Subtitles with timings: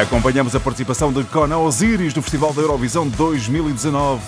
[0.00, 4.22] Acompanhamos a participação de Conan Osiris do Festival da Eurovisão 2019.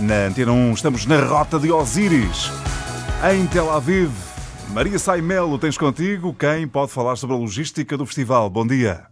[0.00, 2.50] Na Antena 1 estamos na rota de Osiris.
[3.32, 4.12] Em Tel Aviv,
[4.74, 8.50] Maria Saimelo, tens contigo quem pode falar sobre a logística do festival.
[8.50, 9.06] Bom dia.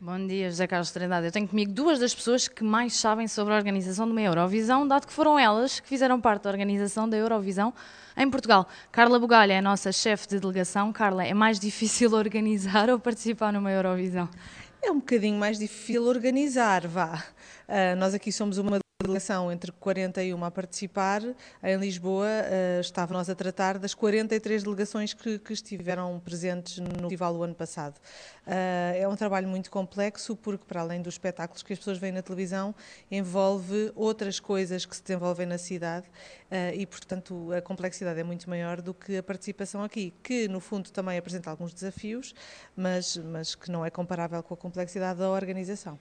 [0.00, 1.26] Bom dia, José Carlos Trindade.
[1.26, 4.88] Eu tenho comigo duas das pessoas que mais sabem sobre a organização de uma Eurovisão,
[4.88, 7.72] dado que foram elas que fizeram parte da organização da Eurovisão
[8.16, 8.66] em Portugal.
[8.90, 10.92] Carla Bugalha é a nossa chefe de delegação.
[10.92, 14.28] Carla, é mais difícil organizar ou participar numa Eurovisão?
[14.82, 17.24] É um bocadinho mais difícil organizar, vá.
[17.68, 21.22] Uh, nós aqui somos uma delegação entre 41 a participar.
[21.62, 27.34] Em Lisboa uh, estávamos a tratar das 43 delegações que, que estiveram presentes no festival
[27.34, 27.96] o ano passado.
[28.46, 32.12] Uh, é um trabalho muito complexo porque, para além dos espetáculos que as pessoas veem
[32.12, 32.74] na televisão,
[33.10, 38.48] envolve outras coisas que se desenvolvem na cidade uh, e, portanto, a complexidade é muito
[38.48, 42.34] maior do que a participação aqui, que, no fundo, também apresenta alguns desafios,
[42.76, 45.98] mas, mas que não é comparável com a complexidade da organização.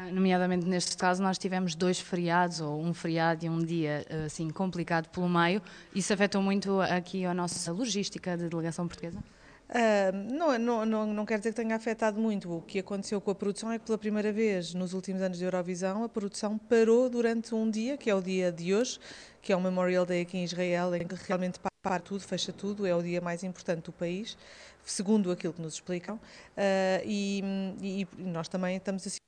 [0.00, 4.48] Ah, nomeadamente neste caso, nós tivemos dois feriados, ou um feriado e um dia assim
[4.48, 5.60] complicado pelo meio.
[5.92, 9.18] Isso afetou muito aqui a nossa logística de delegação portuguesa?
[9.18, 12.48] Uh, não, não, não, não quer dizer que tenha afetado muito.
[12.48, 15.42] O que aconteceu com a produção é que, pela primeira vez nos últimos anos de
[15.42, 19.00] Eurovisão, a produção parou durante um dia, que é o dia de hoje,
[19.42, 22.86] que é o Memorial Day aqui em Israel, em que realmente para tudo, fecha tudo,
[22.86, 24.38] é o dia mais importante do país,
[24.84, 26.14] segundo aquilo que nos explicam.
[26.14, 27.42] Uh, e,
[27.82, 29.18] e, nós também estamos assim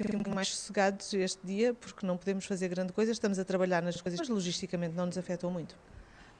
[0.00, 4.00] bocadinho mais sossegados este dia, porque não podemos fazer grande coisa, estamos a trabalhar nas
[4.00, 5.76] coisas, mas logisticamente não nos afetam muito.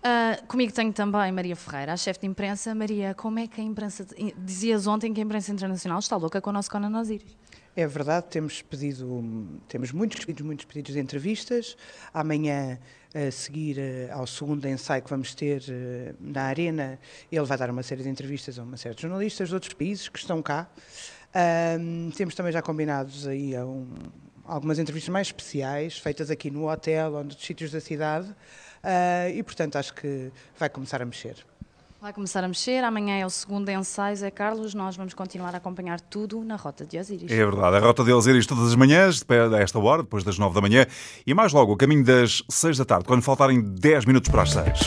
[0.02, 2.74] Uh, comigo tenho também Maria Ferreira, a chefe de imprensa.
[2.74, 4.04] Maria, como é que a imprensa.
[4.38, 7.36] Dizias ontem que a imprensa internacional está louca com o nosso Conan Osiris.
[7.74, 11.76] É verdade, temos pedido, temos muitos pedidos, muitos pedidos de entrevistas.
[12.12, 12.78] Amanhã,
[13.14, 15.62] a seguir uh, ao segundo ensaio que vamos ter
[16.18, 16.98] na Arena,
[17.30, 20.08] ele vai dar uma série de entrevistas a uma série de jornalistas de outros países
[20.08, 20.68] que estão cá.
[21.34, 23.86] Um, temos também já combinados aí um,
[24.52, 29.42] algumas entrevistas mais especiais, feitas aqui no hotel ou nos sítios da cidade, uh, e
[29.42, 31.36] portanto acho que vai começar a mexer.
[32.00, 35.58] Vai começar a mexer, amanhã é o segundo ensaio, Zé Carlos, nós vamos continuar a
[35.58, 37.30] acompanhar tudo na Rota de Osiris.
[37.30, 40.52] É verdade, a Rota de Osiris todas as manhãs, a esta hora, depois das nove
[40.52, 40.84] da manhã,
[41.24, 44.50] e mais logo, o caminho das seis da tarde, quando faltarem dez minutos para as
[44.50, 44.80] seis.